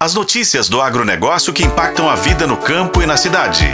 As 0.00 0.14
notícias 0.14 0.68
do 0.68 0.80
agronegócio 0.80 1.52
que 1.52 1.64
impactam 1.64 2.08
a 2.08 2.14
vida 2.14 2.46
no 2.46 2.56
campo 2.56 3.02
e 3.02 3.06
na 3.06 3.16
cidade. 3.16 3.66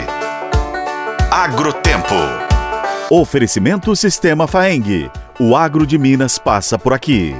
Agrotempo. 1.29 2.15
Oferecimento 3.11 3.95
Sistema 3.95 4.47
Faeng. 4.47 5.11
O 5.39 5.55
agro 5.55 5.85
de 5.85 5.99
Minas 5.99 6.39
passa 6.39 6.79
por 6.79 6.93
aqui. 6.93 7.35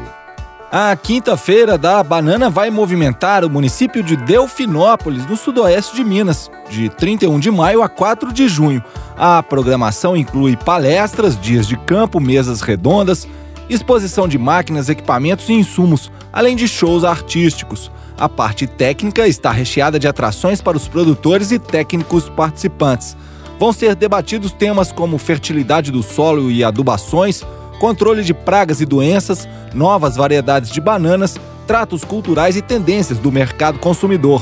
A 0.71 0.95
quinta-feira 0.95 1.79
da 1.79 2.03
banana 2.03 2.47
vai 2.47 2.69
movimentar 2.69 3.43
o 3.43 3.49
município 3.49 4.03
de 4.03 4.15
Delfinópolis, 4.15 5.25
no 5.25 5.35
sudoeste 5.35 5.95
de 5.95 6.03
Minas, 6.03 6.51
de 6.69 6.87
31 6.87 7.39
de 7.39 7.49
maio 7.49 7.81
a 7.81 7.89
4 7.89 8.31
de 8.31 8.47
junho. 8.47 8.83
A 9.17 9.41
programação 9.41 10.15
inclui 10.15 10.55
palestras, 10.55 11.41
dias 11.41 11.67
de 11.67 11.75
campo, 11.75 12.19
mesas 12.19 12.61
redondas, 12.61 13.27
exposição 13.67 14.27
de 14.27 14.37
máquinas, 14.37 14.89
equipamentos 14.89 15.49
e 15.49 15.53
insumos, 15.53 16.11
além 16.31 16.55
de 16.55 16.67
shows 16.67 17.03
artísticos. 17.03 17.89
A 18.17 18.29
parte 18.29 18.65
técnica 18.65 19.27
está 19.27 19.51
recheada 19.51 19.99
de 19.99 20.07
atrações 20.07 20.61
para 20.61 20.77
os 20.77 20.87
produtores 20.87 21.51
e 21.51 21.59
técnicos 21.59 22.29
participantes. 22.29 23.15
Vão 23.59 23.73
ser 23.73 23.93
debatidos 23.93 24.53
temas 24.53 24.91
como 24.91 25.17
fertilidade 25.17 25.91
do 25.91 26.01
solo 26.01 26.49
e 26.49 26.63
adubações, 26.63 27.43
controle 27.79 28.23
de 28.23 28.33
pragas 28.33 28.79
e 28.79 28.85
doenças, 28.85 29.47
novas 29.73 30.15
variedades 30.15 30.71
de 30.71 30.79
bananas, 30.79 31.37
tratos 31.67 32.05
culturais 32.05 32.55
e 32.55 32.61
tendências 32.61 33.19
do 33.19 33.31
mercado 33.31 33.79
consumidor. 33.79 34.41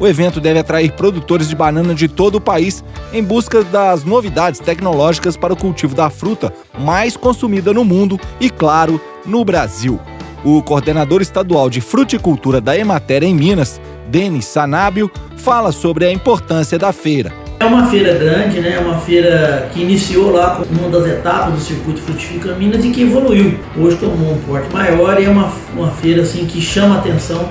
O 0.00 0.08
evento 0.08 0.40
deve 0.40 0.58
atrair 0.58 0.92
produtores 0.92 1.48
de 1.48 1.54
banana 1.54 1.94
de 1.94 2.08
todo 2.08 2.36
o 2.36 2.40
país 2.40 2.82
em 3.12 3.22
busca 3.22 3.62
das 3.62 4.02
novidades 4.02 4.58
tecnológicas 4.58 5.36
para 5.36 5.52
o 5.52 5.56
cultivo 5.56 5.94
da 5.94 6.10
fruta 6.10 6.52
mais 6.76 7.16
consumida 7.16 7.72
no 7.72 7.84
mundo 7.84 8.18
e, 8.40 8.50
claro, 8.50 9.00
no 9.24 9.44
Brasil. 9.44 10.00
O 10.44 10.62
coordenador 10.62 11.22
estadual 11.22 11.70
de 11.70 11.80
fruticultura 11.80 12.60
da 12.60 12.76
Emater 12.76 13.24
em 13.24 13.34
Minas, 13.34 13.80
Denis 14.10 14.44
Sanábio, 14.44 15.10
fala 15.38 15.72
sobre 15.72 16.04
a 16.04 16.12
importância 16.12 16.78
da 16.78 16.92
feira. 16.92 17.32
É 17.58 17.64
uma 17.64 17.86
feira 17.86 18.12
grande, 18.12 18.60
né? 18.60 18.78
uma 18.78 18.98
feira 18.98 19.70
que 19.72 19.80
iniciou 19.80 20.30
lá 20.30 20.56
com 20.56 20.64
uma 20.78 20.90
das 20.90 21.06
etapas 21.06 21.54
do 21.54 21.60
circuito 21.60 22.02
Frutifica 22.02 22.54
Minas 22.56 22.84
e 22.84 22.90
que 22.90 23.02
evoluiu. 23.02 23.58
Hoje 23.74 23.96
tomou 23.96 24.34
um 24.34 24.38
porte 24.42 24.70
maior 24.70 25.18
e 25.18 25.24
é 25.24 25.30
uma, 25.30 25.50
uma 25.74 25.90
feira 25.92 26.20
assim, 26.20 26.44
que 26.44 26.60
chama 26.60 26.96
a 26.96 26.98
atenção 26.98 27.48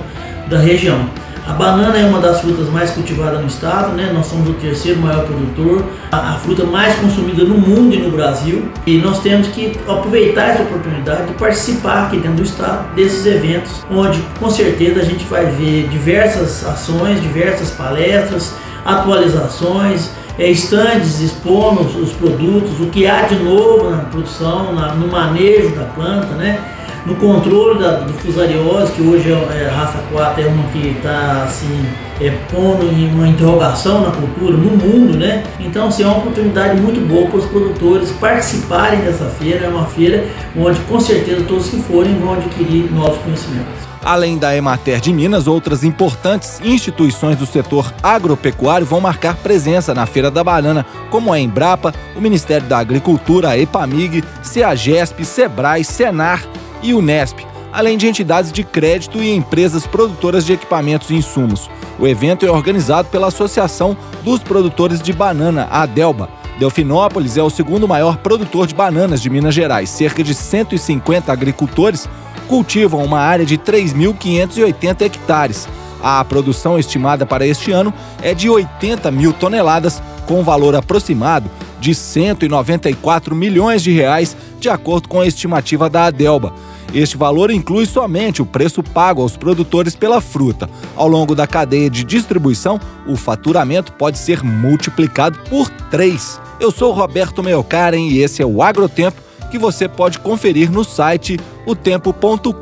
da 0.48 0.58
região. 0.58 1.10
A 1.46 1.52
banana 1.52 1.98
é 1.98 2.06
uma 2.06 2.20
das 2.20 2.40
frutas 2.40 2.70
mais 2.70 2.90
cultivadas 2.92 3.38
no 3.38 3.46
estado, 3.46 3.92
né? 3.92 4.10
Nós 4.14 4.26
somos 4.26 4.48
o 4.48 4.54
terceiro 4.54 4.98
maior 4.98 5.26
produtor, 5.26 5.84
a, 6.10 6.32
a, 6.32 6.38
fruta 6.38 6.64
mais 6.64 6.94
consumida 6.96 7.44
no 7.44 7.58
mundo 7.58 7.94
e 7.94 7.98
no 7.98 8.10
Brasil. 8.10 8.66
E 8.86 8.96
nós 8.96 9.18
temos 9.18 9.48
que 9.48 9.78
aproveitar 9.86 10.48
essa 10.50 10.62
oportunidade 10.62 11.26
de 11.26 11.34
participar 11.34 12.06
aqui 12.06 12.16
dentro 12.16 12.38
do 12.38 12.42
estado 12.44 12.94
desses 12.94 13.26
eventos, 13.26 13.84
onde 13.90 14.18
com 14.40 14.48
certeza 14.48 15.00
a 15.00 15.04
gente 15.04 15.26
vai 15.26 15.44
ver 15.44 15.86
diversas 15.88 16.64
ações, 16.64 17.20
diversas 17.20 17.70
palestras, 17.72 18.54
atualizações, 18.82 20.08
é, 20.38 20.48
estandes 20.50 21.20
expondo 21.20 21.82
os 21.82 22.12
produtos, 22.12 22.80
o 22.80 22.86
que 22.86 23.06
há 23.06 23.22
de 23.22 23.36
novo 23.36 23.90
na 23.90 23.98
produção, 23.98 24.72
na, 24.72 24.94
no 24.94 25.08
manejo 25.08 25.74
da 25.76 25.84
planta, 25.84 26.34
né? 26.36 26.58
No 27.06 27.14
controle 27.16 27.78
da, 27.78 28.00
do 28.00 28.12
fusariose, 28.14 28.92
que 28.92 29.02
hoje 29.02 29.30
é, 29.30 29.64
é, 29.64 29.68
raça 29.68 29.98
4 30.10 30.42
é 30.42 30.46
uma 30.46 30.64
que 30.68 30.88
está 30.88 31.44
assim, 31.44 31.86
é, 32.20 32.30
pondo 32.50 32.86
em 32.86 33.12
uma 33.12 33.28
interrogação 33.28 34.00
na 34.00 34.10
cultura, 34.10 34.56
no 34.56 34.70
mundo, 34.70 35.16
né? 35.16 35.44
Então, 35.60 35.88
assim, 35.88 36.02
é 36.02 36.06
uma 36.06 36.18
oportunidade 36.18 36.80
muito 36.80 37.06
boa 37.06 37.28
para 37.28 37.38
os 37.38 37.46
produtores 37.46 38.10
participarem 38.12 39.00
dessa 39.00 39.26
feira. 39.26 39.66
É 39.66 39.68
uma 39.68 39.86
feira 39.86 40.26
onde, 40.56 40.80
com 40.80 40.98
certeza, 40.98 41.44
todos 41.46 41.68
que 41.68 41.76
forem 41.82 42.18
vão 42.18 42.34
adquirir 42.34 42.90
novos 42.90 43.18
conhecimentos. 43.18 43.84
Além 44.02 44.36
da 44.36 44.54
Emater 44.54 45.00
de 45.00 45.14
Minas, 45.14 45.46
outras 45.46 45.82
importantes 45.82 46.60
instituições 46.62 47.38
do 47.38 47.46
setor 47.46 47.90
agropecuário 48.02 48.86
vão 48.86 49.00
marcar 49.00 49.34
presença 49.36 49.94
na 49.94 50.04
Feira 50.04 50.30
da 50.30 50.44
Banana, 50.44 50.84
como 51.10 51.32
a 51.32 51.40
Embrapa, 51.40 51.94
o 52.14 52.20
Ministério 52.20 52.66
da 52.66 52.78
Agricultura, 52.78 53.48
a 53.48 53.58
EPAMIG, 53.58 54.22
CEAGESP, 54.42 55.24
SEBRAE, 55.24 55.84
SENAR 55.84 56.42
e 56.84 56.94
Unesp, 56.94 57.40
além 57.72 57.98
de 57.98 58.06
entidades 58.06 58.52
de 58.52 58.62
crédito 58.62 59.20
e 59.20 59.34
empresas 59.34 59.86
produtoras 59.86 60.44
de 60.44 60.52
equipamentos 60.52 61.10
e 61.10 61.16
insumos. 61.16 61.68
O 61.98 62.06
evento 62.06 62.46
é 62.46 62.50
organizado 62.50 63.08
pela 63.08 63.28
Associação 63.28 63.96
dos 64.22 64.40
Produtores 64.40 65.02
de 65.02 65.12
Banana, 65.12 65.66
a 65.70 65.82
Adelba. 65.82 66.28
Delfinópolis 66.58 67.36
é 67.36 67.42
o 67.42 67.50
segundo 67.50 67.88
maior 67.88 68.18
produtor 68.18 68.66
de 68.66 68.74
bananas 68.74 69.20
de 69.20 69.28
Minas 69.28 69.54
Gerais. 69.54 69.90
Cerca 69.90 70.22
de 70.22 70.34
150 70.34 71.32
agricultores 71.32 72.08
cultivam 72.46 73.02
uma 73.02 73.18
área 73.18 73.44
de 73.44 73.58
3.580 73.58 75.02
hectares. 75.02 75.68
A 76.02 76.22
produção 76.24 76.78
estimada 76.78 77.24
para 77.24 77.46
este 77.46 77.72
ano 77.72 77.92
é 78.22 78.34
de 78.34 78.48
80 78.50 79.10
mil 79.10 79.32
toneladas, 79.32 80.02
com 80.26 80.44
valor 80.44 80.76
aproximado 80.76 81.50
de 81.80 81.94
194 81.94 83.34
milhões 83.34 83.82
de 83.82 83.90
reais, 83.90 84.36
de 84.60 84.68
acordo 84.68 85.08
com 85.08 85.20
a 85.20 85.26
estimativa 85.26 85.90
da 85.90 86.06
Adelba. 86.06 86.52
Este 86.94 87.16
valor 87.16 87.50
inclui 87.50 87.86
somente 87.86 88.40
o 88.40 88.46
preço 88.46 88.82
pago 88.82 89.20
aos 89.20 89.36
produtores 89.36 89.96
pela 89.96 90.20
fruta. 90.20 90.70
Ao 90.94 91.08
longo 91.08 91.34
da 91.34 91.46
cadeia 91.46 91.90
de 91.90 92.04
distribuição, 92.04 92.80
o 93.06 93.16
faturamento 93.16 93.92
pode 93.92 94.16
ser 94.16 94.44
multiplicado 94.44 95.38
por 95.50 95.68
três. 95.90 96.40
Eu 96.60 96.70
sou 96.70 96.92
Roberto 96.92 97.42
Meocaren 97.42 98.08
e 98.08 98.22
esse 98.22 98.40
é 98.40 98.46
o 98.46 98.62
Agrotempo 98.62 99.20
que 99.50 99.58
você 99.58 99.88
pode 99.88 100.18
conferir 100.20 100.70
no 100.70 100.84
site 100.84 101.38
otempo.com.br. 101.66 102.54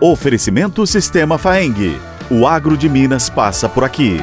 Oferecimento 0.00 0.86
Sistema 0.86 1.38
Faeng. 1.38 1.96
O 2.30 2.46
agro 2.46 2.76
de 2.76 2.88
Minas 2.88 3.28
passa 3.28 3.68
por 3.68 3.84
aqui. 3.84 4.20